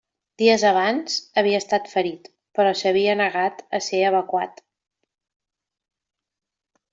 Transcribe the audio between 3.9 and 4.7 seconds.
evacuat.